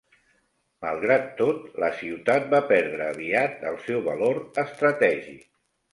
Malgrat 0.85 1.27
tot, 1.41 1.59
la 1.83 1.89
ciutat 1.99 2.49
va 2.55 2.63
perdre 2.71 3.11
aviat 3.17 3.63
el 3.73 3.79
seu 3.89 4.03
valor 4.11 4.41
estratègic. 4.65 5.49